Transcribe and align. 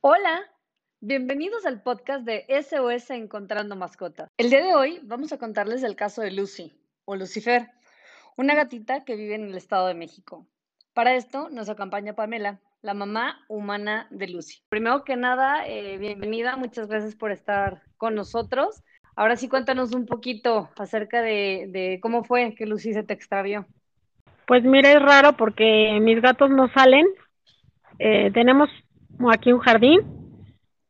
Hola, 0.00 0.42
bienvenidos 1.00 1.66
al 1.66 1.82
podcast 1.82 2.24
de 2.24 2.46
SOS 2.48 3.10
Encontrando 3.10 3.74
Mascotas. 3.74 4.30
El 4.36 4.48
día 4.48 4.62
de 4.62 4.72
hoy 4.72 5.00
vamos 5.02 5.32
a 5.32 5.38
contarles 5.38 5.82
el 5.82 5.96
caso 5.96 6.22
de 6.22 6.30
Lucy, 6.30 6.72
o 7.04 7.16
Lucifer, 7.16 7.70
una 8.36 8.54
gatita 8.54 9.04
que 9.04 9.16
vive 9.16 9.34
en 9.34 9.48
el 9.48 9.56
Estado 9.56 9.88
de 9.88 9.94
México. 9.94 10.46
Para 10.94 11.16
esto 11.16 11.50
nos 11.50 11.68
acompaña 11.68 12.14
Pamela, 12.14 12.60
la 12.80 12.94
mamá 12.94 13.44
humana 13.48 14.06
de 14.10 14.28
Lucy. 14.28 14.62
Primero 14.68 15.02
que 15.02 15.16
nada, 15.16 15.66
eh, 15.66 15.98
bienvenida, 15.98 16.54
muchas 16.54 16.86
gracias 16.86 17.16
por 17.16 17.32
estar 17.32 17.82
con 17.96 18.14
nosotros. 18.14 18.84
Ahora 19.16 19.34
sí, 19.34 19.48
cuéntanos 19.48 19.96
un 19.96 20.06
poquito 20.06 20.70
acerca 20.78 21.22
de, 21.22 21.98
cómo 22.00 22.22
fue 22.22 22.54
que 22.54 22.66
Lucy 22.66 22.92
se 22.92 23.02
te 23.02 23.14
extravió. 23.14 23.66
Pues 24.46 24.62
mira, 24.62 24.92
es 24.92 25.02
raro 25.02 25.36
porque 25.36 25.98
mis 26.00 26.22
gatos 26.22 26.50
no 26.50 26.68
salen. 26.68 27.04
Eh, 27.98 28.30
tenemos 28.32 28.70
aquí 29.32 29.52
un 29.52 29.60
jardín 29.60 30.00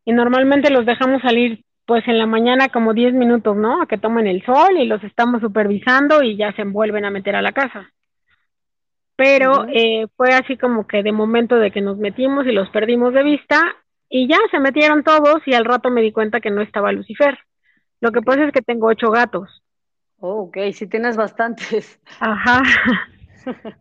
y 0.04 0.12
normalmente 0.12 0.70
los 0.70 0.86
dejamos 0.86 1.22
salir 1.22 1.64
pues 1.86 2.06
en 2.06 2.18
la 2.18 2.26
mañana 2.26 2.68
como 2.68 2.92
10 2.92 3.14
minutos, 3.14 3.56
¿no? 3.56 3.80
A 3.80 3.86
que 3.86 3.96
tomen 3.96 4.26
el 4.26 4.44
sol 4.44 4.76
y 4.78 4.84
los 4.84 5.02
estamos 5.02 5.40
supervisando 5.40 6.22
y 6.22 6.36
ya 6.36 6.52
se 6.52 6.64
vuelven 6.64 7.06
a 7.06 7.10
meter 7.10 7.34
a 7.34 7.42
la 7.42 7.52
casa. 7.52 7.90
Pero 9.16 9.66
eh, 9.72 10.06
fue 10.16 10.34
así 10.34 10.56
como 10.56 10.86
que 10.86 11.02
de 11.02 11.12
momento 11.12 11.56
de 11.56 11.70
que 11.70 11.80
nos 11.80 11.96
metimos 11.96 12.46
y 12.46 12.52
los 12.52 12.68
perdimos 12.70 13.14
de 13.14 13.22
vista 13.22 13.74
y 14.08 14.28
ya 14.28 14.36
se 14.50 14.60
metieron 14.60 15.02
todos 15.02 15.40
y 15.46 15.54
al 15.54 15.64
rato 15.64 15.90
me 15.90 16.02
di 16.02 16.12
cuenta 16.12 16.40
que 16.40 16.50
no 16.50 16.60
estaba 16.60 16.92
Lucifer. 16.92 17.38
Lo 18.00 18.12
que 18.12 18.22
pasa 18.22 18.44
es 18.44 18.52
que 18.52 18.62
tengo 18.62 18.86
ocho 18.86 19.10
gatos. 19.10 19.62
Oh, 20.20 20.42
ok, 20.42 20.58
sí 20.72 20.86
tienes 20.86 21.16
bastantes. 21.16 22.00
Ajá. 22.20 22.62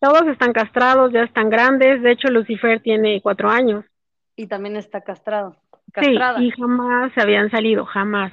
Todos 0.00 0.26
están 0.28 0.52
castrados, 0.52 1.12
ya 1.12 1.22
están 1.22 1.50
grandes. 1.50 2.02
De 2.02 2.12
hecho, 2.12 2.28
Lucifer 2.28 2.80
tiene 2.80 3.20
cuatro 3.22 3.50
años. 3.50 3.84
Y 4.34 4.46
también 4.46 4.76
está 4.76 5.02
castrado. 5.02 5.56
Sí, 6.00 6.16
y 6.38 6.50
jamás 6.52 7.12
se 7.14 7.20
habían 7.20 7.50
salido, 7.50 7.84
jamás. 7.84 8.32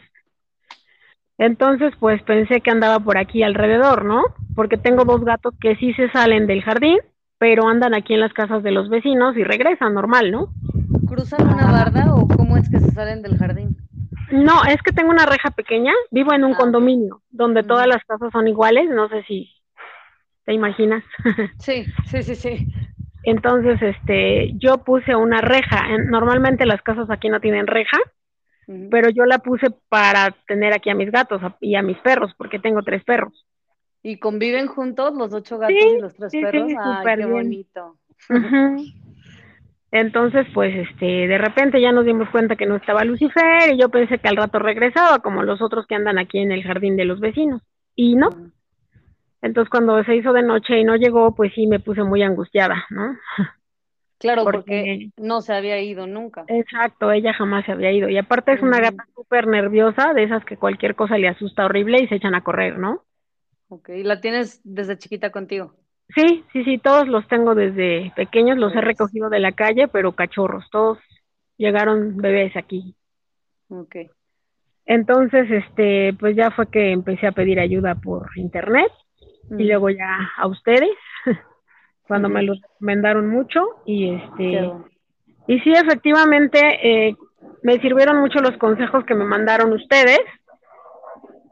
Entonces, 1.37 1.93
pues 1.99 2.21
pensé 2.23 2.61
que 2.61 2.71
andaba 2.71 2.99
por 2.99 3.17
aquí 3.17 3.43
alrededor, 3.43 4.05
¿no? 4.05 4.23
Porque 4.55 4.77
tengo 4.77 5.05
dos 5.05 5.23
gatos 5.23 5.53
que 5.59 5.75
sí 5.75 5.93
se 5.93 6.09
salen 6.11 6.47
del 6.47 6.63
jardín, 6.63 6.97
pero 7.37 7.67
andan 7.67 7.93
aquí 7.93 8.13
en 8.13 8.21
las 8.21 8.33
casas 8.33 8.63
de 8.63 8.71
los 8.71 8.89
vecinos 8.89 9.35
y 9.37 9.43
regresan 9.43 9.93
normal, 9.93 10.31
¿no? 10.31 10.49
¿Cruzan 11.07 11.47
una 11.53 11.71
barda 11.71 12.15
o 12.15 12.27
cómo 12.27 12.57
es 12.57 12.69
que 12.69 12.79
se 12.79 12.91
salen 12.91 13.21
del 13.21 13.37
jardín? 13.37 13.77
No, 14.31 14.63
es 14.65 14.81
que 14.81 14.91
tengo 14.91 15.09
una 15.09 15.25
reja 15.25 15.51
pequeña, 15.51 15.93
vivo 16.11 16.33
en 16.33 16.43
un 16.43 16.53
ah, 16.53 16.57
condominio 16.57 17.21
donde 17.29 17.63
todas 17.63 17.87
las 17.87 18.03
casas 18.05 18.29
son 18.31 18.47
iguales, 18.47 18.89
no 18.89 19.07
sé 19.07 19.23
si 19.23 19.49
te 20.47 20.53
imaginas. 20.53 21.03
Sí, 21.59 21.85
sí, 22.05 22.23
sí, 22.23 22.35
sí. 22.35 22.71
Entonces, 23.23 23.81
este, 23.81 24.53
yo 24.53 24.77
puse 24.77 25.13
una 25.13 25.41
reja. 25.41 25.85
Normalmente 26.09 26.65
las 26.65 26.81
casas 26.81 27.09
aquí 27.09 27.27
no 27.27 27.41
tienen 27.41 27.67
reja, 27.67 27.97
pero 28.89 29.09
yo 29.09 29.25
la 29.25 29.39
puse 29.39 29.67
para 29.89 30.33
tener 30.47 30.73
aquí 30.73 30.89
a 30.89 30.95
mis 30.95 31.11
gatos 31.11 31.41
y 31.59 31.75
a 31.75 31.81
mis 31.81 31.97
perros, 31.97 32.31
porque 32.37 32.59
tengo 32.59 32.81
tres 32.81 33.03
perros. 33.03 33.45
¿Y 34.01 34.19
conviven 34.19 34.67
juntos 34.67 35.13
los 35.13 35.33
ocho 35.33 35.57
gatos 35.57 35.75
y 35.75 35.99
los 35.99 36.15
tres 36.15 36.31
perros? 36.31 36.69
Sí, 36.69 36.75
Ay, 36.79 37.17
qué 37.17 37.25
bonito. 37.25 37.97
Entonces, 39.91 40.47
pues, 40.53 40.73
este, 40.75 41.05
de 41.27 41.37
repente 41.37 41.81
ya 41.81 41.91
nos 41.91 42.05
dimos 42.05 42.29
cuenta 42.29 42.55
que 42.55 42.65
no 42.65 42.77
estaba 42.77 43.03
Lucifer 43.03 43.73
y 43.73 43.79
yo 43.79 43.89
pensé 43.89 44.19
que 44.19 44.29
al 44.29 44.37
rato 44.37 44.59
regresaba, 44.59 45.19
como 45.19 45.43
los 45.43 45.61
otros 45.61 45.85
que 45.87 45.95
andan 45.95 46.17
aquí 46.17 46.39
en 46.39 46.53
el 46.53 46.63
jardín 46.63 46.95
de 46.95 47.05
los 47.05 47.19
vecinos. 47.19 47.61
Y 47.95 48.15
no. 48.15 48.29
Entonces, 49.41 49.69
cuando 49.69 50.03
se 50.03 50.15
hizo 50.15 50.33
de 50.33 50.43
noche 50.43 50.79
y 50.79 50.83
no 50.83 50.95
llegó, 50.95 51.35
pues 51.35 51.53
sí 51.53 51.67
me 51.67 51.79
puse 51.79 52.03
muy 52.03 52.23
angustiada, 52.23 52.85
¿no? 52.89 53.15
Claro, 54.19 54.45
porque, 54.45 55.11
no 55.17 55.41
se 55.41 55.53
había 55.53 55.79
ido 55.79 56.07
nunca. 56.07 56.43
Exacto, 56.47 57.11
ella 57.11 57.33
jamás 57.33 57.65
se 57.65 57.71
había 57.71 57.91
ido. 57.91 58.09
Y 58.09 58.17
aparte 58.17 58.53
es 58.53 58.63
una 58.63 58.79
gata 58.79 59.05
súper 59.13 59.45
nerviosa, 59.45 60.11
de 60.15 60.23
esas 60.23 60.43
que 60.43 60.57
cualquier 60.57 60.95
cosa 60.95 61.19
le 61.19 61.27
asusta 61.27 61.65
horrible 61.65 62.01
y 62.01 62.07
se 62.07 62.15
echan 62.15 62.33
a 62.33 62.43
correr, 62.43 62.79
¿no? 62.79 63.03
Ok, 63.69 63.89
¿la 64.03 64.19
tienes 64.19 64.59
desde 64.63 64.97
chiquita 64.97 65.29
contigo? 65.31 65.75
Sí, 66.15 66.43
sí, 66.51 66.63
sí, 66.63 66.79
todos 66.79 67.07
los 67.07 67.27
tengo 67.27 67.53
desde 67.53 68.11
pequeños, 68.15 68.57
los 68.57 68.73
he 68.73 68.81
recogido 68.81 69.29
de 69.29 69.39
la 69.39 69.51
calle, 69.51 69.87
pero 69.87 70.13
cachorros, 70.13 70.67
todos 70.71 70.97
llegaron 71.57 72.17
bebés 72.17 72.55
aquí. 72.55 72.95
Ok. 73.69 73.97
Entonces, 74.87 75.51
este, 75.51 76.13
pues 76.17 76.35
ya 76.35 76.49
fue 76.49 76.71
que 76.71 76.91
empecé 76.91 77.27
a 77.27 77.33
pedir 77.33 77.59
ayuda 77.59 77.93
por 77.95 78.29
internet 78.35 78.91
y 79.49 79.63
luego 79.63 79.89
ya 79.89 80.31
a 80.37 80.47
ustedes, 80.47 80.95
cuando 82.07 82.29
me 82.29 82.43
los 82.43 82.61
recomendaron 82.61 83.29
mucho 83.29 83.61
y 83.85 84.15
este, 84.15 84.71
y 85.47 85.59
sí, 85.59 85.71
efectivamente, 85.71 86.59
eh, 86.59 87.15
me 87.63 87.79
sirvieron 87.79 88.19
mucho 88.19 88.39
los 88.39 88.57
consejos 88.57 89.05
que 89.05 89.15
me 89.15 89.23
mandaron 89.23 89.71
ustedes, 89.71 90.19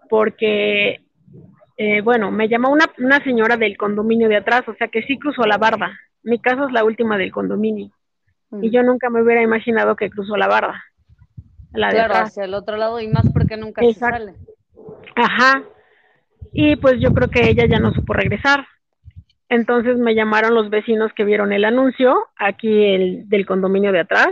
porque 0.09 1.01
eh, 1.77 2.01
bueno, 2.01 2.31
me 2.31 2.47
llamó 2.47 2.69
una, 2.69 2.85
una 2.97 3.23
señora 3.23 3.57
del 3.57 3.77
condominio 3.77 4.27
de 4.27 4.37
atrás, 4.37 4.63
o 4.67 4.75
sea 4.75 4.89
que 4.89 5.03
sí 5.03 5.17
cruzó 5.17 5.45
la 5.45 5.57
barda. 5.57 5.97
Mi 6.23 6.39
casa 6.39 6.65
es 6.65 6.71
la 6.71 6.83
última 6.83 7.17
del 7.17 7.31
condominio. 7.31 7.91
Y 8.61 8.71
yo 8.71 8.83
nunca 8.83 9.09
me 9.09 9.21
hubiera 9.21 9.41
imaginado 9.41 9.95
que 9.95 10.09
cruzó 10.09 10.37
la 10.37 10.47
barda. 10.47 10.81
La 11.73 11.89
claro, 11.89 12.13
hacia 12.15 12.45
el 12.45 12.53
otro 12.53 12.77
lado 12.77 13.01
y 13.01 13.07
más 13.07 13.29
porque 13.33 13.57
nunca 13.57 13.81
se 13.81 13.93
sale. 13.93 14.33
Ajá. 15.15 15.63
Y 16.57 16.77
pues 16.77 17.01
yo 17.01 17.13
creo 17.13 17.29
que 17.29 17.49
ella 17.49 17.65
ya 17.67 17.79
no 17.79 17.93
supo 17.93 18.13
regresar. 18.13 18.65
Entonces 19.49 19.97
me 19.97 20.15
llamaron 20.15 20.55
los 20.55 20.69
vecinos 20.69 21.11
que 21.13 21.25
vieron 21.25 21.51
el 21.51 21.65
anuncio 21.65 22.15
aquí 22.37 22.85
el, 22.85 23.27
del 23.27 23.45
condominio 23.45 23.91
de 23.91 23.99
atrás. 23.99 24.29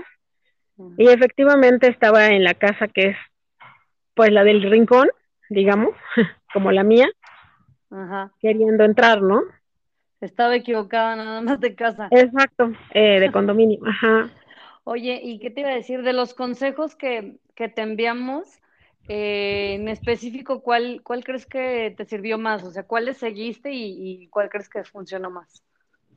Y 0.98 1.10
efectivamente 1.10 1.88
estaba 1.88 2.30
en 2.30 2.46
la 2.46 2.54
casa 2.54 2.88
que 2.88 3.10
es 3.10 3.18
pues 4.16 4.32
la 4.32 4.46
del 4.46 4.64
rincón, 4.64 5.10
digamos, 5.50 5.90
como 6.54 6.72
la 6.72 6.84
mía. 6.84 7.10
Ajá. 7.92 8.32
queriendo 8.40 8.86
entrar, 8.86 9.22
¿no? 9.22 9.44
Estaba 10.20 10.56
equivocada 10.56 11.16
nada 11.16 11.42
más 11.42 11.60
de 11.60 11.76
casa. 11.76 12.08
Exacto, 12.10 12.72
eh, 12.92 13.20
de 13.20 13.32
condominio, 13.32 13.80
ajá. 13.86 14.32
Oye, 14.86 15.20
¿y 15.22 15.40
qué 15.40 15.52
te 15.52 15.62
iba 15.62 15.70
a 15.70 15.76
decir 15.76 16.02
de 16.02 16.14
los 16.14 16.34
consejos 16.34 16.96
que, 16.96 17.38
que 17.56 17.68
te 17.68 17.82
enviamos? 17.82 18.62
Eh, 19.10 19.76
en 19.76 19.90
específico, 19.90 20.62
¿cuál, 20.62 21.02
¿cuál 21.04 21.24
crees 21.24 21.46
que 21.46 21.94
te 21.98 22.06
sirvió 22.06 22.38
más? 22.38 22.64
O 22.64 22.72
sea, 22.72 22.84
¿cuáles 22.84 23.18
seguiste 23.18 23.70
y, 23.74 24.28
cuál 24.28 24.50
crees 24.50 24.70
que 24.70 24.84
funcionó 24.84 25.30
más? 25.30 25.64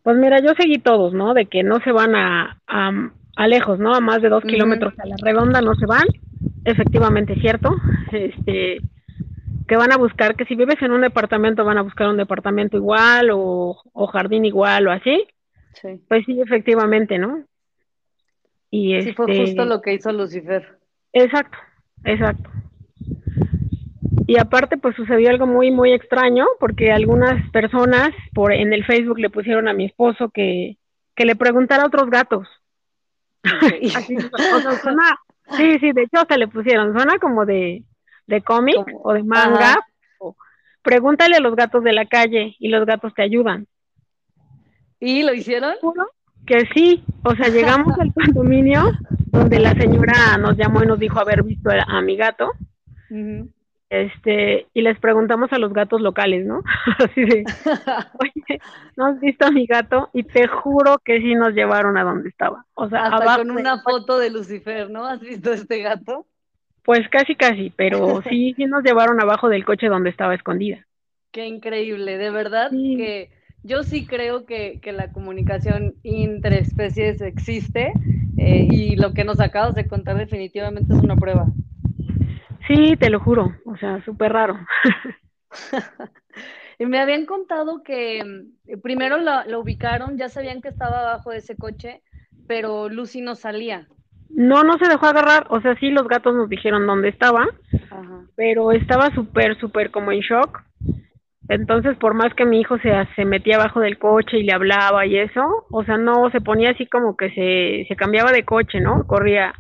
Pues 0.03 0.17
mira, 0.17 0.39
yo 0.41 0.53
seguí 0.57 0.79
todos, 0.79 1.13
¿no? 1.13 1.35
De 1.35 1.47
que 1.47 1.65
no 1.65 1.81
se 1.81 1.91
van 1.91 2.15
a, 2.15 2.61
a, 2.69 3.49
lejos, 3.49 3.81
¿no? 3.81 3.93
A 3.93 4.01
más 4.01 4.23
de 4.23 4.29
dos 4.29 4.45
kilómetros 4.45 4.95
a 4.99 5.07
la 5.07 5.17
redonda 5.21 5.61
no 5.61 5.75
se 5.75 5.87
van. 5.87 6.07
Efectivamente, 6.65 7.35
cierto. 7.41 7.75
Este, 8.13 8.79
que 9.67 9.77
van 9.77 9.93
a 9.93 9.97
buscar, 9.97 10.37
que 10.37 10.45
si 10.45 10.55
vives 10.55 10.81
en 10.81 10.93
un 10.93 11.01
departamento 11.01 11.65
van 11.65 11.77
a 11.77 11.83
buscar 11.83 12.09
un 12.09 12.17
departamento 12.17 12.77
igual 12.77 13.31
o, 13.33 13.83
jardín 14.13 14.45
igual 14.45 14.87
o 14.87 14.93
así. 14.93 15.27
Sí. 15.73 16.01
Pues 16.09 16.25
sí, 16.25 16.41
efectivamente, 16.41 17.19
¿no? 17.19 17.45
Y 18.71 19.03
sí, 19.03 19.13
fue 19.13 19.27
justo 19.27 19.43
este 19.43 19.65
lo 19.65 19.81
que 19.81 19.95
hizo 19.95 20.13
Lucifer. 20.13 20.79
Exacto, 21.13 21.59
exacto. 22.05 22.49
Y 24.27 24.39
aparte, 24.39 24.77
pues 24.77 24.97
sucedió 24.97 25.31
algo 25.31 25.47
muy, 25.47 25.71
muy 25.71 25.93
extraño, 25.93 26.47
porque 26.59 26.91
algunas 26.91 27.49
personas 27.51 28.11
por 28.35 28.53
en 28.53 28.73
el 28.73 28.85
Facebook 28.85 29.19
le 29.19 29.31
pusieron 29.31 29.69
a 29.69 29.73
mi 29.73 29.87
esposo 29.87 30.31
que, 30.31 30.79
que 31.15 31.25
le 31.25 31.37
preguntara 31.37 31.85
a 31.85 31.87
otros 31.87 32.11
gatos. 32.11 32.49
Así, 33.43 34.17
sí, 35.57 35.79
sí, 35.79 35.93
de 35.93 36.03
hecho 36.03 36.27
se 36.29 36.39
le 36.39 36.49
pusieron, 36.49 36.93
suena 36.93 37.19
como 37.19 37.47
de, 37.47 37.85
de 38.27 38.43
cómic 38.43 38.85
o 39.03 39.13
de 39.13 39.23
manga, 39.23 39.77
pregúntale 40.83 41.37
a 41.37 41.41
los 41.41 41.55
gatos 41.55 41.83
de 41.85 41.93
la 41.93 42.07
calle 42.07 42.57
y 42.59 42.69
los 42.69 42.85
gatos 42.87 43.15
te 43.15 43.23
ayudan. 43.23 43.67
¿Y 45.01 45.23
lo 45.23 45.35
hicieron? 45.35 45.75
Que 46.47 46.67
sí, 46.75 47.05
o 47.25 47.35
sea, 47.35 47.49
llegamos 47.49 47.99
al 47.99 48.13
condominio 48.15 48.93
donde 49.27 49.59
la 49.59 49.73
señora 49.73 50.39
nos 50.39 50.57
llamó 50.57 50.83
y 50.83 50.87
nos 50.87 50.99
dijo 50.99 51.21
haber 51.21 51.43
visto 51.43 51.71
a, 51.71 52.01
mi 52.01 52.17
gato. 52.17 52.51
Este, 53.89 54.67
y 54.75 54.83
les 54.83 54.99
preguntamos 54.99 55.53
a 55.53 55.59
los 55.59 55.73
gatos 55.73 56.01
locales, 56.01 56.45
¿no? 56.45 56.63
Así 56.99 57.25
de, 57.25 57.45
oye, 58.21 58.61
¿no 58.97 59.07
has 59.07 59.21
visto 59.21 59.47
a 59.47 59.51
mi 59.51 59.67
gato? 59.67 60.11
Y 60.13 60.25
te 60.25 60.49
juro 60.49 60.99
que 61.05 61.21
sí 61.21 61.35
nos 61.35 61.55
llevaron 61.55 61.97
a 61.97 62.03
donde 62.05 62.29
estaba. 62.29 62.65
O 62.75 62.89
sea, 62.89 63.07
Hasta 63.07 63.37
con 63.37 63.53
una 63.53 63.81
foto 63.83 64.19
de 64.19 64.31
Lucifer, 64.31 64.91
¿no? 64.91 65.07
¿Has 65.07 65.21
visto 65.21 65.53
este 65.53 65.83
gato? 65.83 66.27
Pues 66.83 67.09
casi, 67.11 67.37
casi, 67.37 67.71
pero 67.71 68.23
sí, 68.29 68.55
sí 68.57 68.65
nos 68.67 68.83
llevaron 68.83 69.21
abajo 69.21 69.49
del 69.49 69.65
coche 69.65 69.89
donde 69.89 70.11
estaba 70.11 70.35
escondida. 70.35 70.85
Qué 71.31 71.47
increíble, 71.47 72.17
de 72.17 72.31
verdad 72.31 72.71
que 72.71 73.31
yo 73.63 73.83
sí 73.83 74.07
creo 74.07 74.47
que, 74.47 74.81
la 74.95 75.13
comunicación 75.13 75.97
interespecies 76.03 77.21
existe 77.21 77.93
eh, 78.39 78.69
y 78.71 78.97
lo 78.97 79.13
que 79.13 79.25
nos 79.25 79.41
acabas 79.41 79.75
de 79.75 79.87
contar 79.87 80.17
definitivamente 80.17 80.95
es 80.95 81.01
una 81.01 81.17
prueba. 81.17 81.47
Sí, 82.67 82.97
te 82.99 83.11
lo 83.11 83.21
juro, 83.21 83.55
o 83.65 83.77
sea, 83.77 84.05
súper 84.05 84.33
raro. 84.33 84.59
y 86.79 86.87
me 86.87 86.99
habían 87.01 87.27
contado 87.27 87.83
que 87.83 88.25
mm, 88.25 88.81
primero 88.81 89.19
lo, 89.19 89.45
lo, 89.47 89.61
ubicaron, 89.61 90.19
ya 90.19 90.29
sabían 90.29 90.61
que 90.61 90.69
estaba 90.69 91.01
abajo 91.01 91.31
de 91.31 91.39
ese 91.39 91.57
coche, 91.57 92.03
pero 92.47 92.89
Lucy 92.89 93.21
no 93.21 93.35
salía. 93.35 93.87
No, 94.29 94.65
no 94.65 94.77
se 94.79 94.89
dejó 94.89 95.07
agarrar, 95.07 95.47
o 95.51 95.61
sea, 95.61 95.77
sí 95.77 95.91
los 95.91 96.09
gatos 96.09 96.35
nos 96.35 96.49
dijeron 96.49 96.87
dónde 96.87 97.09
estaba, 97.09 97.47
pero 98.35 98.73
estaba 98.73 99.11
súper, 99.15 99.59
súper 99.59 99.91
como 99.91 100.13
en 100.13 100.21
shock. 100.21 100.63
Entonces, 101.49 101.97
por 101.99 102.15
más 102.15 102.35
que 102.35 102.45
mi 102.45 102.61
hijo 102.61 102.77
se, 102.79 102.91
se 103.15 103.25
metía 103.25 103.55
abajo 103.55 103.79
del 103.79 103.99
coche 103.99 104.39
y 104.39 104.43
le 104.43 104.53
hablaba 104.53 105.07
y 105.07 105.17
eso, 105.17 105.67
o 105.71 105.85
sea, 105.85 105.97
no, 105.97 106.29
se 106.31 106.41
ponía 106.41 106.71
así 106.71 106.87
como 106.87 107.17
que 107.17 107.31
se, 107.31 107.87
se 107.89 107.97
cambiaba 107.97 108.33
de 108.33 108.45
coche, 108.45 108.81
¿no? 108.81 109.07
Corría. 109.07 109.55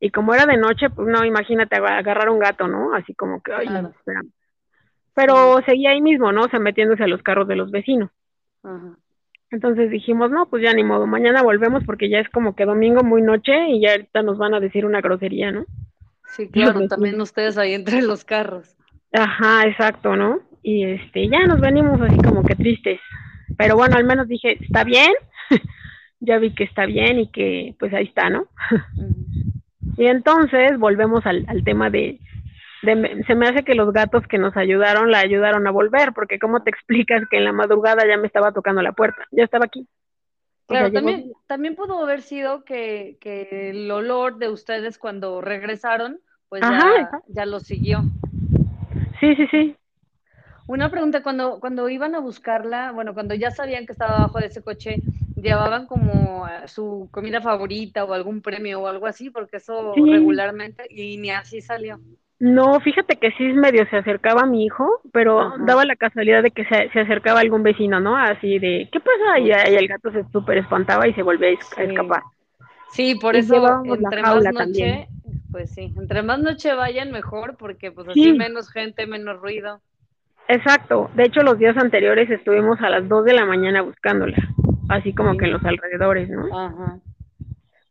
Y 0.00 0.10
como 0.10 0.34
era 0.34 0.46
de 0.46 0.56
noche, 0.56 0.90
pues 0.90 1.08
no, 1.08 1.24
imagínate 1.24 1.76
agarrar 1.76 2.28
un 2.28 2.38
gato, 2.38 2.68
¿no? 2.68 2.94
Así 2.94 3.14
como 3.14 3.42
que, 3.42 3.52
ay, 3.52 3.68
no, 3.68 3.92
Pero 5.14 5.60
seguía 5.64 5.90
ahí 5.90 6.02
mismo, 6.02 6.32
¿no? 6.32 6.42
O 6.42 6.48
sea, 6.48 6.58
metiéndose 6.58 7.04
a 7.04 7.08
los 7.08 7.22
carros 7.22 7.48
de 7.48 7.56
los 7.56 7.70
vecinos. 7.70 8.10
Ajá. 8.62 8.96
Entonces 9.54 9.88
dijimos, 9.88 10.32
no, 10.32 10.46
pues 10.46 10.64
ya 10.64 10.72
ni 10.74 10.82
modo, 10.82 11.06
mañana 11.06 11.42
volvemos 11.42 11.84
porque 11.84 12.08
ya 12.08 12.18
es 12.18 12.28
como 12.30 12.56
que 12.56 12.64
domingo 12.64 13.04
muy 13.04 13.22
noche 13.22 13.68
y 13.68 13.80
ya 13.80 13.92
ahorita 13.92 14.22
nos 14.22 14.36
van 14.36 14.52
a 14.52 14.58
decir 14.58 14.84
una 14.84 15.00
grosería, 15.00 15.52
¿no? 15.52 15.64
Sí, 16.26 16.48
claro, 16.48 16.88
también 16.88 17.20
ustedes 17.20 17.56
ahí 17.56 17.74
entre 17.74 18.02
los 18.02 18.24
carros. 18.24 18.76
Ajá, 19.12 19.68
exacto, 19.68 20.16
¿no? 20.16 20.40
Y 20.62 20.84
este, 20.84 21.28
ya 21.28 21.46
nos 21.46 21.60
venimos 21.60 22.00
así 22.00 22.16
como 22.16 22.42
que 22.42 22.56
tristes. 22.56 22.98
Pero 23.56 23.76
bueno, 23.76 23.96
al 23.96 24.02
menos 24.02 24.26
dije, 24.26 24.58
está 24.60 24.82
bien, 24.82 25.12
ya 26.18 26.38
vi 26.38 26.52
que 26.52 26.64
está 26.64 26.84
bien 26.86 27.20
y 27.20 27.30
que 27.30 27.76
pues 27.78 27.94
ahí 27.94 28.06
está, 28.06 28.30
¿no? 28.30 28.48
Y 29.96 30.06
entonces 30.06 30.78
volvemos 30.78 31.24
al, 31.26 31.44
al 31.48 31.64
tema 31.64 31.90
de, 31.90 32.20
se 32.82 33.34
me 33.34 33.46
hace 33.46 33.64
que 33.64 33.74
los 33.74 33.92
gatos 33.92 34.26
que 34.28 34.38
nos 34.38 34.56
ayudaron 34.56 35.10
la 35.10 35.20
ayudaron 35.20 35.66
a 35.66 35.70
volver, 35.70 36.12
porque 36.12 36.38
¿cómo 36.38 36.62
te 36.62 36.70
explicas 36.74 37.22
que 37.30 37.38
en 37.38 37.44
la 37.44 37.52
madrugada 37.52 38.06
ya 38.06 38.16
me 38.16 38.26
estaba 38.26 38.52
tocando 38.52 38.82
la 38.82 38.92
puerta? 38.92 39.24
Ya 39.30 39.44
estaba 39.44 39.66
aquí. 39.66 39.86
Claro, 40.66 40.90
también, 40.90 41.32
también 41.46 41.76
pudo 41.76 42.02
haber 42.02 42.22
sido 42.22 42.64
que, 42.64 43.18
que, 43.20 43.70
el 43.70 43.90
olor 43.90 44.38
de 44.38 44.48
ustedes 44.48 44.96
cuando 44.96 45.42
regresaron, 45.42 46.20
pues 46.48 46.62
ya, 46.62 47.10
ya 47.26 47.44
lo 47.44 47.60
siguió. 47.60 48.02
Sí, 49.20 49.36
sí, 49.36 49.46
sí. 49.50 49.76
Una 50.66 50.88
pregunta, 50.88 51.22
cuando, 51.22 51.60
cuando 51.60 51.90
iban 51.90 52.14
a 52.14 52.20
buscarla, 52.20 52.92
bueno, 52.92 53.12
cuando 53.12 53.34
ya 53.34 53.50
sabían 53.50 53.84
que 53.84 53.92
estaba 53.92 54.16
abajo 54.16 54.38
de 54.38 54.46
ese 54.46 54.62
coche, 54.62 55.02
¿llevaban 55.44 55.86
como 55.86 56.48
eh, 56.48 56.66
su 56.66 57.08
comida 57.12 57.40
favorita 57.40 58.04
o 58.04 58.12
algún 58.12 58.40
premio 58.40 58.80
o 58.80 58.88
algo 58.88 59.06
así? 59.06 59.30
Porque 59.30 59.58
eso 59.58 59.94
regularmente, 59.94 60.86
y 60.90 61.18
ni 61.18 61.30
así 61.30 61.60
salió. 61.60 62.00
No, 62.40 62.80
fíjate 62.80 63.16
que 63.16 63.30
sí 63.32 63.44
medio 63.52 63.88
se 63.88 63.96
acercaba 63.96 64.42
a 64.42 64.46
mi 64.46 64.64
hijo, 64.64 65.00
pero 65.12 65.52
daba 65.60 65.84
la 65.84 65.94
casualidad 65.94 66.42
de 66.42 66.50
que 66.50 66.64
se, 66.64 66.90
se, 66.90 67.00
acercaba 67.00 67.40
algún 67.40 67.62
vecino, 67.62 68.00
¿no? 68.00 68.16
Así 68.16 68.58
de, 68.58 68.88
¿qué 68.90 68.98
pasa? 68.98 69.38
Y, 69.38 69.50
el 69.50 69.86
gato 69.86 70.10
se 70.10 70.24
súper 70.32 70.58
espantaba 70.58 71.06
y 71.06 71.14
se 71.14 71.22
volvía 71.22 71.50
a, 71.76 71.82
escapar. 71.82 72.22
Sí, 72.90 73.14
por 73.14 73.36
eso 73.36 73.82
entre 73.84 74.22
más 74.22 74.44
noche, 74.52 75.08
pues 75.50 75.70
sí, 75.70 75.94
entre 75.96 76.22
más 76.22 76.40
noche 76.40 76.74
vayan 76.74 77.12
mejor, 77.12 77.56
porque 77.56 77.92
pues 77.92 78.08
así 78.08 78.32
menos 78.32 78.68
gente, 78.70 79.06
menos 79.06 79.40
ruido. 79.40 79.80
Exacto, 80.48 81.10
de 81.14 81.24
hecho 81.24 81.42
los 81.42 81.58
días 81.58 81.76
anteriores 81.76 82.28
estuvimos 82.28 82.78
a 82.80 82.90
las 82.90 83.08
2 83.08 83.24
de 83.24 83.32
la 83.32 83.46
mañana 83.46 83.80
buscándola, 83.80 84.36
así 84.88 85.12
como 85.12 85.36
que 85.36 85.46
en 85.46 85.52
los 85.52 85.64
alrededores, 85.64 86.28
¿no? 86.28 86.46
Ajá. 86.56 87.00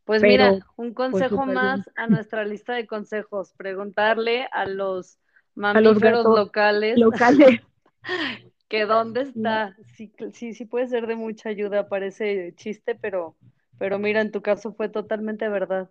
Pues 0.04 0.22
mira, 0.22 0.52
un 0.76 0.92
pues, 0.92 0.94
consejo 0.94 1.46
más 1.46 1.90
a 1.96 2.06
nuestra 2.06 2.44
lista 2.44 2.74
de 2.74 2.86
consejos, 2.86 3.54
preguntarle 3.56 4.46
a 4.52 4.66
los 4.66 5.18
mamíferos 5.54 6.24
locales, 6.24 6.98
locales. 6.98 7.60
que 8.68 8.84
dónde 8.84 9.22
está. 9.22 9.76
Sí, 9.94 10.12
sí, 10.32 10.52
sí 10.52 10.64
puede 10.66 10.88
ser 10.88 11.06
de 11.06 11.16
mucha 11.16 11.48
ayuda, 11.48 11.88
parece 11.88 12.52
chiste, 12.56 12.94
pero, 12.94 13.34
pero 13.78 13.98
mira, 13.98 14.20
en 14.20 14.30
tu 14.30 14.42
caso 14.42 14.74
fue 14.74 14.90
totalmente 14.90 15.48
verdad. 15.48 15.88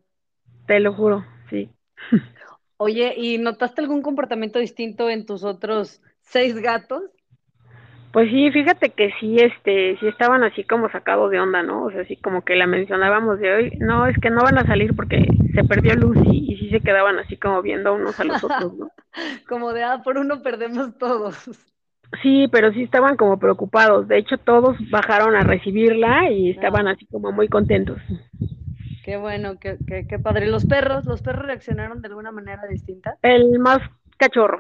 Te 0.68 0.80
lo 0.80 0.94
juro, 0.94 1.26
sí. 1.50 1.70
Oye, 2.78 3.14
¿y 3.18 3.38
notaste 3.38 3.82
algún 3.82 4.02
comportamiento 4.02 4.60
distinto 4.60 5.10
en 5.10 5.26
tus 5.26 5.44
otros 5.44 6.02
seis 6.22 6.56
gatos? 6.56 7.04
Pues 8.14 8.30
sí, 8.30 8.52
fíjate 8.52 8.92
que 8.92 9.12
sí, 9.20 9.38
este, 9.40 9.98
sí 10.00 10.08
estaban 10.08 10.44
así 10.44 10.64
como 10.64 10.88
sacados 10.92 11.32
de 11.32 11.40
onda, 11.40 11.64
¿no? 11.64 11.86
O 11.86 11.92
sea, 11.92 12.02
así 12.02 12.16
como 12.16 12.44
que 12.44 12.56
la 12.56 12.68
mencionábamos 12.68 13.40
de 13.40 13.52
hoy, 13.52 13.72
no, 13.80 14.06
es 14.06 14.16
que 14.20 14.30
no 14.30 14.44
van 14.44 14.60
a 14.60 14.68
salir 14.68 14.96
porque 14.96 15.26
se 15.56 15.64
perdió 15.64 15.96
Lucy 15.96 16.46
y 16.48 16.58
sí 16.58 16.70
se 16.70 16.80
quedaban 16.80 17.18
así 17.18 17.38
como 17.38 17.64
viendo 17.64 17.92
unos 17.96 18.20
a 18.20 18.24
los 18.24 18.44
otros, 18.44 18.78
¿no? 18.78 18.92
como 19.50 19.74
de, 19.74 19.84
ah, 19.84 20.02
por 20.04 20.20
uno 20.20 20.44
perdemos 20.44 20.96
todos. 21.00 21.50
Sí, 22.22 22.48
pero 22.52 22.72
sí 22.72 22.84
estaban 22.84 23.18
como 23.18 23.40
preocupados. 23.40 24.08
De 24.08 24.20
hecho, 24.20 24.38
todos 24.38 24.78
bajaron 24.92 25.36
a 25.36 25.42
recibirla 25.42 26.30
y 26.30 26.52
estaban 26.52 26.88
así 26.88 27.08
como 27.08 27.32
muy 27.32 27.48
contentos. 27.48 28.00
Qué 29.04 29.18
bueno, 29.18 29.58
qué, 29.60 29.80
qué, 29.88 30.06
qué 30.08 30.20
padre. 30.20 30.46
¿Los 30.46 30.66
perros, 30.66 31.06
los 31.06 31.24
perros 31.24 31.48
reaccionaron 31.48 32.00
de 32.00 32.10
alguna 32.10 32.32
manera 32.32 32.62
distinta? 32.70 33.18
El 33.24 33.58
más 33.58 33.80
cachorro. 34.18 34.60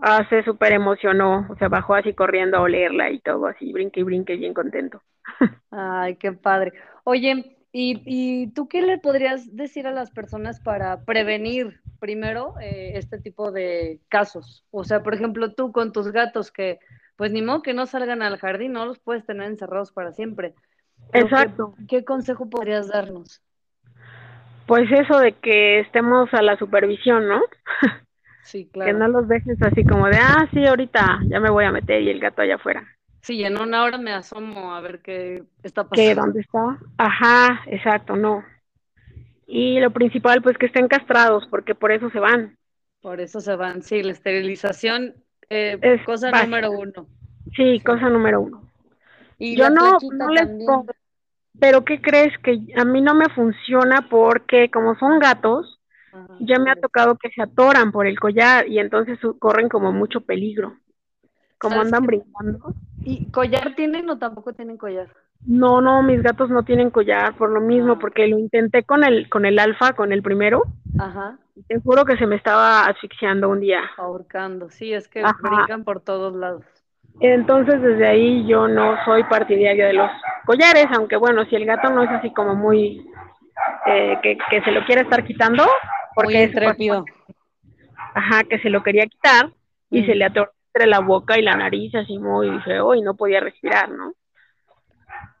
Ah, 0.00 0.26
se 0.28 0.42
súper 0.42 0.72
emocionó, 0.72 1.46
o 1.48 1.56
sea, 1.56 1.68
bajó 1.68 1.94
así 1.94 2.14
corriendo 2.14 2.56
a 2.56 2.62
olerla 2.62 3.10
y 3.10 3.20
todo 3.20 3.46
así, 3.46 3.72
brinque 3.72 4.00
y 4.00 4.02
brinque, 4.02 4.36
bien 4.36 4.54
contento. 4.54 5.02
Ay, 5.70 6.16
qué 6.16 6.32
padre. 6.32 6.72
Oye, 7.04 7.56
¿y, 7.72 8.02
¿y 8.04 8.52
tú 8.52 8.68
qué 8.68 8.82
le 8.82 8.98
podrías 8.98 9.54
decir 9.54 9.86
a 9.86 9.92
las 9.92 10.10
personas 10.10 10.60
para 10.60 11.04
prevenir 11.04 11.80
primero 12.00 12.54
eh, 12.60 12.92
este 12.94 13.18
tipo 13.18 13.52
de 13.52 14.00
casos? 14.08 14.64
O 14.70 14.84
sea, 14.84 15.02
por 15.02 15.14
ejemplo, 15.14 15.52
tú 15.52 15.72
con 15.72 15.92
tus 15.92 16.10
gatos 16.10 16.50
que, 16.50 16.78
pues 17.16 17.32
ni 17.32 17.42
modo 17.42 17.62
que 17.62 17.74
no 17.74 17.86
salgan 17.86 18.22
al 18.22 18.38
jardín, 18.38 18.72
no 18.72 18.86
los 18.86 18.98
puedes 18.98 19.24
tener 19.26 19.48
encerrados 19.48 19.92
para 19.92 20.12
siempre. 20.12 20.54
Exacto. 21.12 21.74
¿Qué 21.88 22.04
consejo 22.04 22.48
podrías 22.48 22.88
darnos? 22.88 23.42
Pues 24.66 24.90
eso 24.90 25.18
de 25.18 25.32
que 25.32 25.80
estemos 25.80 26.32
a 26.32 26.42
la 26.42 26.56
supervisión, 26.56 27.28
¿no? 27.28 27.42
Sí, 28.42 28.68
claro. 28.72 28.92
Que 28.92 28.98
no 28.98 29.08
los 29.08 29.28
dejes 29.28 29.60
así 29.62 29.84
como 29.84 30.06
de, 30.08 30.16
ah, 30.16 30.48
sí, 30.52 30.66
ahorita 30.66 31.20
ya 31.28 31.40
me 31.40 31.50
voy 31.50 31.64
a 31.64 31.72
meter 31.72 32.02
y 32.02 32.10
el 32.10 32.20
gato 32.20 32.42
allá 32.42 32.56
afuera. 32.56 32.84
Sí, 33.22 33.44
en 33.44 33.60
una 33.60 33.84
hora 33.84 33.98
me 33.98 34.12
asomo 34.12 34.74
a 34.74 34.80
ver 34.80 35.00
qué 35.00 35.44
está 35.62 35.84
pasando. 35.84 36.10
¿Qué? 36.10 36.14
¿Dónde 36.14 36.40
está? 36.40 36.78
Ajá, 36.98 37.62
exacto, 37.66 38.16
no. 38.16 38.44
Y 39.46 39.78
lo 39.80 39.90
principal, 39.90 40.42
pues 40.42 40.58
que 40.58 40.66
estén 40.66 40.88
castrados, 40.88 41.46
porque 41.50 41.74
por 41.74 41.92
eso 41.92 42.10
se 42.10 42.18
van. 42.18 42.56
Por 43.00 43.20
eso 43.20 43.40
se 43.40 43.54
van, 43.54 43.82
sí, 43.82 44.02
la 44.02 44.12
esterilización 44.12 45.14
eh, 45.50 45.78
es 45.80 46.02
cosa 46.04 46.30
número 46.30 46.72
uno. 46.72 47.06
Sí, 47.54 47.80
cosa 47.80 48.08
número 48.08 48.40
uno. 48.40 48.62
¿Y 49.38 49.56
Yo 49.56 49.70
no, 49.70 49.98
no 50.00 50.28
les 50.30 50.48
pongo, 50.64 50.86
pero 51.58 51.84
¿qué 51.84 52.00
crees? 52.00 52.32
Que 52.38 52.58
a 52.76 52.84
mí 52.84 53.00
no 53.00 53.14
me 53.14 53.28
funciona 53.28 54.08
porque 54.08 54.70
como 54.70 54.96
son 54.96 55.18
gatos, 55.18 55.80
ya 56.40 56.58
me 56.58 56.70
ha 56.70 56.76
tocado 56.76 57.16
que 57.16 57.30
se 57.30 57.42
atoran 57.42 57.92
por 57.92 58.06
el 58.06 58.18
collar 58.18 58.68
y 58.68 58.78
entonces 58.78 59.18
corren 59.38 59.68
como 59.68 59.92
mucho 59.92 60.20
peligro. 60.20 60.76
Como 61.58 61.80
andan 61.80 62.06
brincando. 62.06 62.74
¿Y 63.04 63.30
collar 63.30 63.74
tienen 63.76 64.08
o 64.10 64.18
tampoco 64.18 64.52
tienen 64.52 64.76
collar? 64.76 65.08
No, 65.46 65.80
no, 65.80 66.02
mis 66.02 66.22
gatos 66.22 66.50
no 66.50 66.64
tienen 66.64 66.90
collar 66.90 67.36
por 67.36 67.50
lo 67.50 67.60
mismo, 67.60 67.94
ah. 67.94 67.98
porque 68.00 68.26
lo 68.26 68.38
intenté 68.38 68.84
con 68.84 69.04
el 69.04 69.28
con 69.28 69.44
el 69.44 69.58
alfa, 69.58 69.92
con 69.92 70.12
el 70.12 70.22
primero. 70.22 70.62
Ajá. 70.98 71.38
Te 71.68 71.80
juro 71.80 72.04
que 72.04 72.16
se 72.16 72.26
me 72.26 72.36
estaba 72.36 72.86
asfixiando 72.86 73.48
un 73.48 73.60
día. 73.60 73.82
Ahorcando, 73.96 74.70
sí, 74.70 74.92
es 74.92 75.08
que 75.08 75.22
brincan 75.40 75.84
por 75.84 76.00
todos 76.00 76.34
lados. 76.34 76.64
Entonces 77.20 77.80
desde 77.82 78.06
ahí 78.06 78.46
yo 78.46 78.68
no 78.68 78.96
soy 79.04 79.22
partidaria 79.24 79.86
de 79.86 79.92
los 79.92 80.10
collares, 80.46 80.86
aunque 80.96 81.16
bueno, 81.16 81.44
si 81.44 81.56
el 81.56 81.66
gato 81.66 81.90
no 81.90 82.02
es 82.02 82.10
así 82.10 82.32
como 82.32 82.54
muy 82.54 83.06
eh, 83.86 84.18
que, 84.22 84.38
que 84.50 84.62
se 84.62 84.72
lo 84.72 84.84
quiere 84.84 85.02
estar 85.02 85.24
quitando, 85.24 85.64
porque 86.14 86.52
muy 86.78 87.04
Ajá, 88.14 88.44
que 88.44 88.58
se 88.58 88.70
lo 88.70 88.82
quería 88.82 89.06
quitar 89.06 89.50
y 89.90 90.04
se 90.04 90.14
mm. 90.14 90.18
le 90.18 90.24
atoró 90.24 90.52
entre 90.74 90.88
la 90.88 91.00
boca 91.00 91.38
y 91.38 91.42
la 91.42 91.56
nariz 91.56 91.94
así 91.94 92.18
muy 92.18 92.58
feo 92.60 92.94
y 92.94 93.02
no 93.02 93.14
podía 93.14 93.40
respirar, 93.40 93.90
¿no? 93.90 94.14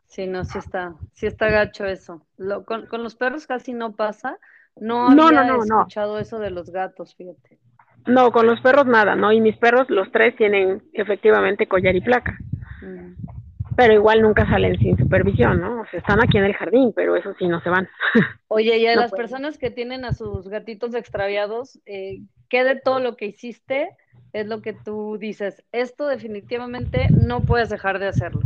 Sí, 0.06 0.26
no, 0.26 0.44
sí 0.44 0.58
está, 0.58 0.94
sí 1.12 1.26
está 1.26 1.48
gacho 1.48 1.86
eso. 1.86 2.26
Lo, 2.36 2.64
con, 2.64 2.86
los 2.90 3.14
perros 3.14 3.46
casi 3.46 3.72
no 3.72 3.96
pasa. 3.96 4.38
No 4.76 5.06
había 5.06 5.44
no, 5.44 5.62
escuchado 5.62 6.18
eso 6.18 6.38
de 6.38 6.50
los 6.50 6.70
gatos, 6.70 7.14
fíjate. 7.14 7.58
No, 8.06 8.30
con 8.30 8.46
los 8.46 8.60
perros 8.60 8.86
nada, 8.86 9.14
¿no? 9.14 9.32
Y 9.32 9.40
mis 9.40 9.56
perros, 9.56 9.88
los 9.88 10.10
tres, 10.12 10.36
tienen 10.36 10.82
efectivamente 10.92 11.66
collar 11.66 11.96
y 11.96 12.00
placa. 12.00 12.36
Mm 12.82 13.31
pero 13.76 13.94
igual 13.94 14.22
nunca 14.22 14.46
salen 14.46 14.78
sin 14.78 14.96
supervisión, 14.98 15.60
¿no? 15.60 15.80
O 15.80 15.86
sea, 15.86 16.00
están 16.00 16.22
aquí 16.22 16.38
en 16.38 16.44
el 16.44 16.54
jardín, 16.54 16.92
pero 16.94 17.16
eso 17.16 17.34
sí, 17.38 17.48
no 17.48 17.60
se 17.62 17.70
van. 17.70 17.88
Oye, 18.48 18.76
y 18.78 18.86
a 18.86 18.96
las 18.96 19.12
personas 19.12 19.58
que 19.58 19.70
tienen 19.70 20.04
a 20.04 20.12
sus 20.12 20.48
gatitos 20.48 20.94
extraviados, 20.94 21.80
eh, 21.86 22.20
¿qué 22.48 22.64
de 22.64 22.80
todo 22.80 23.00
lo 23.00 23.16
que 23.16 23.26
hiciste 23.26 23.90
es 24.32 24.46
lo 24.46 24.60
que 24.60 24.72
tú 24.72 25.16
dices? 25.18 25.64
Esto 25.72 26.06
definitivamente 26.06 27.08
no 27.10 27.40
puedes 27.40 27.70
dejar 27.70 27.98
de 27.98 28.08
hacerlo. 28.08 28.42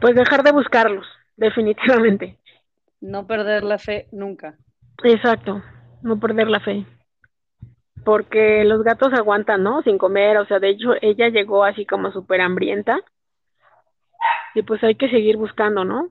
Pues 0.00 0.14
dejar 0.14 0.42
de 0.42 0.52
buscarlos, 0.52 1.06
definitivamente. 1.36 2.38
No 3.00 3.26
perder 3.26 3.64
la 3.64 3.78
fe 3.78 4.06
nunca. 4.12 4.56
Exacto, 5.02 5.62
no 6.02 6.20
perder 6.20 6.48
la 6.48 6.60
fe. 6.60 6.84
Porque 8.04 8.64
los 8.64 8.82
gatos 8.82 9.12
aguantan, 9.12 9.62
¿no? 9.62 9.80
Sin 9.82 9.96
comer, 9.96 10.36
o 10.38 10.46
sea, 10.46 10.58
de 10.58 10.70
hecho, 10.70 10.94
ella 11.00 11.28
llegó 11.28 11.64
así 11.64 11.86
como 11.86 12.10
súper 12.10 12.40
hambrienta 12.40 13.00
y 14.54 14.62
pues 14.62 14.82
hay 14.84 14.94
que 14.94 15.08
seguir 15.10 15.36
buscando, 15.36 15.84
¿no? 15.84 16.08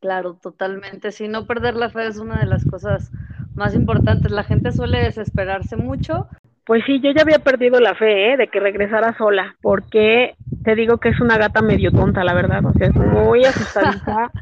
Claro, 0.00 0.38
totalmente. 0.40 1.10
Si 1.10 1.28
no 1.28 1.46
perder 1.46 1.74
la 1.74 1.90
fe 1.90 2.06
es 2.06 2.18
una 2.18 2.38
de 2.38 2.46
las 2.46 2.64
cosas 2.64 3.10
más 3.54 3.74
importantes. 3.74 4.30
La 4.30 4.44
gente 4.44 4.70
suele 4.70 5.00
desesperarse 5.00 5.76
mucho. 5.76 6.28
Pues 6.64 6.84
sí, 6.86 7.00
yo 7.00 7.10
ya 7.12 7.22
había 7.22 7.38
perdido 7.38 7.80
la 7.80 7.94
fe 7.94 8.32
¿eh? 8.32 8.36
de 8.36 8.48
que 8.48 8.60
regresara 8.60 9.16
sola, 9.16 9.56
porque 9.62 10.34
te 10.62 10.74
digo 10.74 10.98
que 10.98 11.08
es 11.08 11.20
una 11.20 11.38
gata 11.38 11.62
medio 11.62 11.90
tonta, 11.90 12.22
la 12.24 12.34
verdad. 12.34 12.64
O 12.64 12.72
sea, 12.74 12.88
es 12.88 12.94
muy 12.94 13.44
asustadiza. 13.44 14.30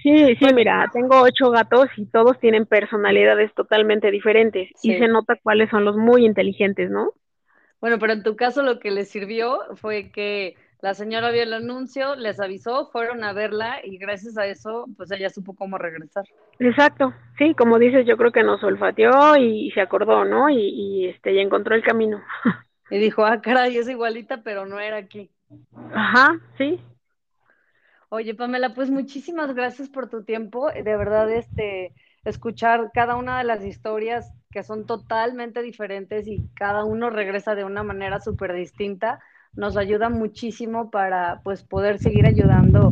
Sí, 0.00 0.36
sí, 0.36 0.46
mira, 0.54 0.88
tengo 0.92 1.20
ocho 1.22 1.50
gatos 1.50 1.88
y 1.96 2.06
todos 2.06 2.38
tienen 2.38 2.66
personalidades 2.66 3.52
totalmente 3.54 4.12
diferentes 4.12 4.70
y 4.80 4.96
se 4.96 5.08
nota 5.08 5.36
cuáles 5.42 5.70
son 5.70 5.84
los 5.84 5.96
muy 5.96 6.24
inteligentes, 6.24 6.88
¿no? 6.88 7.14
Bueno, 7.80 7.98
pero 7.98 8.12
en 8.12 8.22
tu 8.22 8.36
caso 8.36 8.62
lo 8.62 8.78
que 8.78 8.92
les 8.92 9.10
sirvió 9.10 9.58
fue 9.74 10.12
que 10.12 10.54
la 10.80 10.94
señora 10.94 11.30
vio 11.30 11.42
el 11.42 11.52
anuncio, 11.52 12.14
les 12.14 12.40
avisó, 12.40 12.88
fueron 12.90 13.24
a 13.24 13.32
verla 13.32 13.80
y 13.82 13.98
gracias 13.98 14.38
a 14.38 14.46
eso, 14.46 14.86
pues 14.96 15.10
ella 15.10 15.28
supo 15.30 15.54
cómo 15.54 15.78
regresar. 15.78 16.24
Exacto, 16.58 17.12
sí, 17.36 17.54
como 17.54 17.78
dices, 17.78 18.06
yo 18.06 18.16
creo 18.16 18.32
que 18.32 18.42
nos 18.42 18.62
olfateó 18.62 19.36
y, 19.36 19.70
se 19.72 19.80
acordó, 19.80 20.24
¿no? 20.24 20.48
Y, 20.48 20.60
y, 20.60 21.08
este, 21.08 21.32
y 21.32 21.38
encontró 21.38 21.74
el 21.74 21.82
camino. 21.82 22.22
Y 22.90 22.96
dijo, 22.96 23.26
ah, 23.26 23.42
caray, 23.42 23.76
es 23.76 23.86
igualita, 23.86 24.40
pero 24.42 24.64
no 24.64 24.80
era 24.80 24.96
aquí. 24.96 25.30
Ajá, 25.92 26.40
sí, 26.56 26.80
Oye, 28.10 28.34
Pamela, 28.34 28.72
pues 28.74 28.90
muchísimas 28.90 29.54
gracias 29.54 29.90
por 29.90 30.08
tu 30.08 30.24
tiempo. 30.24 30.70
De 30.70 30.96
verdad, 30.96 31.30
este, 31.30 31.94
escuchar 32.24 32.90
cada 32.94 33.16
una 33.16 33.36
de 33.38 33.44
las 33.44 33.62
historias 33.62 34.32
que 34.50 34.62
son 34.62 34.86
totalmente 34.86 35.60
diferentes 35.60 36.26
y 36.26 36.48
cada 36.54 36.84
uno 36.84 37.10
regresa 37.10 37.54
de 37.54 37.64
una 37.64 37.82
manera 37.82 38.18
súper 38.20 38.54
distinta, 38.54 39.20
nos 39.56 39.76
ayuda 39.76 40.08
muchísimo 40.08 40.90
para 40.90 41.40
pues 41.42 41.62
poder 41.62 41.98
seguir 41.98 42.26
ayudando 42.26 42.90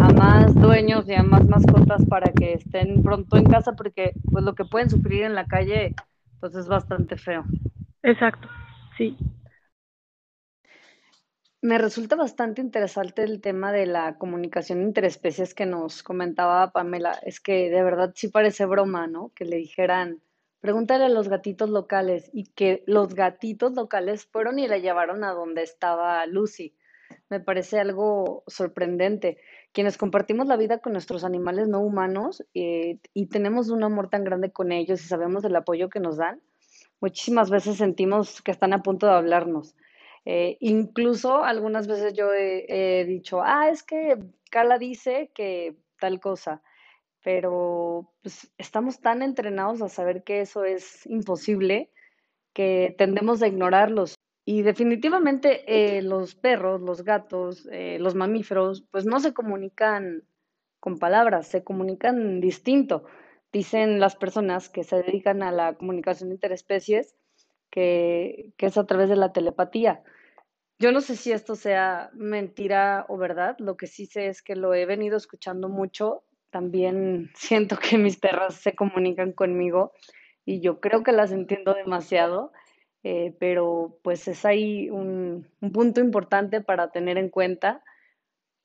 a 0.00 0.12
más 0.12 0.54
dueños 0.54 1.08
y 1.08 1.14
a 1.14 1.22
más 1.22 1.46
mascotas 1.46 2.04
para 2.06 2.32
que 2.32 2.54
estén 2.54 3.02
pronto 3.02 3.36
en 3.36 3.44
casa 3.44 3.72
porque 3.72 4.12
pues 4.30 4.44
lo 4.44 4.54
que 4.54 4.64
pueden 4.64 4.90
sufrir 4.90 5.24
en 5.24 5.34
la 5.34 5.46
calle 5.46 5.94
pues 6.40 6.54
es 6.54 6.68
bastante 6.68 7.16
feo. 7.16 7.44
Exacto, 8.02 8.48
sí. 8.96 9.16
Me 11.62 11.78
resulta 11.78 12.14
bastante 12.14 12.60
interesante 12.60 13.24
el 13.24 13.40
tema 13.40 13.72
de 13.72 13.86
la 13.86 14.18
comunicación 14.18 14.82
interespecies 14.82 15.52
que 15.52 15.66
nos 15.66 16.02
comentaba 16.04 16.70
Pamela. 16.70 17.18
Es 17.22 17.40
que 17.40 17.70
de 17.70 17.82
verdad 17.82 18.12
sí 18.14 18.28
parece 18.28 18.66
broma, 18.66 19.08
¿no? 19.08 19.32
Que 19.34 19.44
le 19.44 19.56
dijeran, 19.56 20.20
pregúntale 20.60 21.04
a 21.04 21.08
los 21.08 21.28
gatitos 21.28 21.70
locales 21.70 22.30
y 22.32 22.44
que 22.44 22.82
los 22.86 23.14
gatitos 23.14 23.72
locales 23.72 24.26
fueron 24.26 24.58
y 24.58 24.68
la 24.68 24.78
llevaron 24.78 25.24
a 25.24 25.32
donde 25.32 25.62
estaba 25.62 26.24
Lucy. 26.26 26.74
Me 27.28 27.40
parece 27.40 27.78
algo 27.78 28.42
sorprendente. 28.46 29.38
Quienes 29.72 29.96
compartimos 29.96 30.46
la 30.46 30.56
vida 30.56 30.78
con 30.78 30.92
nuestros 30.92 31.24
animales 31.24 31.68
no 31.68 31.80
humanos 31.80 32.44
eh, 32.54 32.98
y 33.14 33.26
tenemos 33.26 33.70
un 33.70 33.84
amor 33.84 34.08
tan 34.08 34.24
grande 34.24 34.50
con 34.50 34.72
ellos 34.72 35.02
y 35.02 35.08
sabemos 35.08 35.42
del 35.42 35.56
apoyo 35.56 35.88
que 35.88 36.00
nos 36.00 36.16
dan, 36.16 36.40
muchísimas 37.00 37.50
veces 37.50 37.76
sentimos 37.76 38.42
que 38.42 38.50
están 38.50 38.72
a 38.72 38.82
punto 38.82 39.06
de 39.06 39.12
hablarnos 39.12 39.76
eh, 40.28 40.56
incluso 40.58 41.44
algunas 41.44 41.86
veces 41.86 42.12
yo 42.12 42.32
he, 42.34 43.04
dicho, 43.06 43.42
ah, 43.42 43.68
es 43.70 43.84
que 43.84 44.18
Carla 44.50 44.76
dice 44.76 45.30
que 45.32 45.76
tal 46.00 46.18
cosa, 46.18 46.62
pero 47.26 48.08
pues, 48.22 48.52
estamos 48.56 49.00
tan 49.00 49.20
entrenados 49.20 49.82
a 49.82 49.88
saber 49.88 50.22
que 50.22 50.42
eso 50.42 50.62
es 50.62 51.04
imposible 51.06 51.90
que 52.54 52.94
tendemos 52.96 53.42
a 53.42 53.48
ignorarlos. 53.48 54.14
Y 54.44 54.62
definitivamente 54.62 55.64
eh, 55.66 56.02
los 56.02 56.36
perros, 56.36 56.80
los 56.80 57.02
gatos, 57.02 57.66
eh, 57.72 57.98
los 57.98 58.14
mamíferos, 58.14 58.84
pues 58.92 59.06
no 59.06 59.18
se 59.18 59.34
comunican 59.34 60.22
con 60.78 61.00
palabras, 61.00 61.48
se 61.48 61.64
comunican 61.64 62.40
distinto. 62.40 63.02
Dicen 63.52 63.98
las 63.98 64.14
personas 64.14 64.68
que 64.68 64.84
se 64.84 65.02
dedican 65.02 65.42
a 65.42 65.50
la 65.50 65.74
comunicación 65.74 66.30
interespecies 66.30 67.16
que, 67.70 68.52
que 68.56 68.66
es 68.66 68.78
a 68.78 68.86
través 68.86 69.08
de 69.08 69.16
la 69.16 69.32
telepatía. 69.32 70.04
Yo 70.78 70.92
no 70.92 71.00
sé 71.00 71.16
si 71.16 71.32
esto 71.32 71.56
sea 71.56 72.08
mentira 72.12 73.04
o 73.08 73.16
verdad, 73.16 73.56
lo 73.58 73.76
que 73.76 73.88
sí 73.88 74.06
sé 74.06 74.28
es 74.28 74.42
que 74.42 74.54
lo 74.54 74.74
he 74.74 74.86
venido 74.86 75.16
escuchando 75.16 75.68
mucho. 75.68 76.22
También 76.50 77.30
siento 77.34 77.76
que 77.76 77.98
mis 77.98 78.18
perras 78.18 78.54
se 78.54 78.74
comunican 78.74 79.32
conmigo 79.32 79.92
y 80.44 80.60
yo 80.60 80.80
creo 80.80 81.02
que 81.02 81.12
las 81.12 81.32
entiendo 81.32 81.74
demasiado, 81.74 82.52
eh, 83.02 83.34
pero 83.40 83.98
pues 84.02 84.28
es 84.28 84.44
ahí 84.44 84.90
un, 84.90 85.48
un 85.60 85.72
punto 85.72 86.00
importante 86.00 86.60
para 86.60 86.90
tener 86.90 87.18
en 87.18 87.30
cuenta 87.30 87.82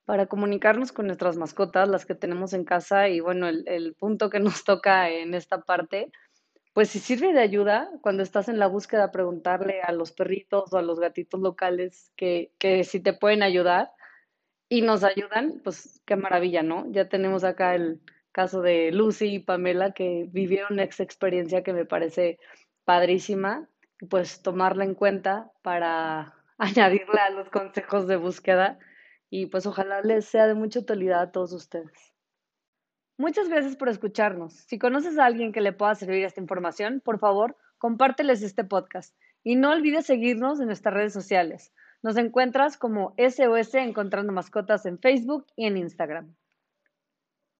para 0.06 0.26
comunicarnos 0.26 0.92
con 0.92 1.06
nuestras 1.06 1.38
mascotas, 1.38 1.88
las 1.88 2.06
que 2.06 2.16
tenemos 2.16 2.54
en 2.54 2.66
casa 2.66 3.08
y 3.08 3.20
bueno, 3.20 3.48
el, 3.48 3.64
el 3.68 3.94
punto 3.94 4.30
que 4.30 4.40
nos 4.40 4.64
toca 4.64 5.10
en 5.10 5.34
esta 5.34 5.62
parte 5.62 6.12
pues 6.74 6.90
si 6.90 7.00
sirve 7.00 7.34
de 7.34 7.42
ayuda 7.42 7.90
cuando 8.02 8.24
estás 8.24 8.48
en 8.48 8.58
la 8.58 8.68
búsqueda, 8.68 9.12
preguntarle 9.12 9.82
a 9.82 9.92
los 9.92 10.12
perritos 10.12 10.72
o 10.72 10.78
a 10.78 10.82
los 10.82 11.00
gatitos 11.00 11.42
locales 11.42 12.12
que, 12.16 12.54
que 12.60 12.84
si 12.84 13.02
te 13.02 13.14
pueden 13.14 13.44
ayudar 13.44 13.92
y 14.72 14.82
nos 14.82 15.04
ayudan, 15.04 15.60
pues 15.66 16.02
qué 16.06 16.16
maravilla, 16.16 16.64
¿no? 16.64 16.90
Ya 16.92 17.10
tenemos 17.10 17.44
acá 17.44 17.76
el 17.76 18.00
caso 18.32 18.62
de 18.62 18.94
Lucy 18.94 19.36
y 19.36 19.40
Pamela 19.40 19.92
que 19.92 20.30
vivieron 20.32 20.80
esa 20.80 21.04
experiencia 21.04 21.62
que 21.62 21.74
me 21.74 21.84
parece 21.84 22.40
padrísima 22.86 23.68
pues 24.10 24.42
tomarla 24.42 24.86
en 24.86 24.96
cuenta 24.96 25.52
para 25.62 26.34
añadirla 26.58 27.26
a 27.26 27.30
los 27.32 27.50
consejos 27.50 28.08
de 28.08 28.16
búsqueda 28.16 28.80
y 29.30 29.48
pues 29.48 29.66
ojalá 29.66 30.00
les 30.04 30.24
sea 30.24 30.48
de 30.48 30.54
mucha 30.54 30.80
utilidad 30.80 31.20
a 31.20 31.32
todos 31.34 31.52
ustedes. 31.52 32.14
Muchas 33.18 33.50
gracias 33.50 33.76
por 33.76 33.90
escucharnos. 33.90 34.54
Si 34.54 34.80
conoces 34.80 35.20
a 35.20 35.26
alguien 35.26 35.52
que 35.52 35.60
le 35.60 35.74
pueda 35.74 35.96
servir 35.96 36.24
esta 36.24 36.40
información, 36.40 37.02
por 37.04 37.20
favor, 37.20 37.58
compárteles 37.78 38.42
este 38.42 38.64
podcast. 38.64 39.14
Y 39.44 39.58
no 39.58 39.72
olvides 39.72 40.06
seguirnos 40.06 40.62
en 40.62 40.68
nuestras 40.68 40.94
redes 40.94 41.12
sociales. 41.12 41.74
Nos 42.04 42.18
encuentras 42.18 42.78
como 42.78 43.14
SOS 43.18 43.76
Encontrando 43.76 44.34
Mascotas 44.34 44.86
en 44.86 44.98
Facebook 45.00 45.46
y 45.56 45.66
en 45.66 45.78
Instagram. 45.78 46.36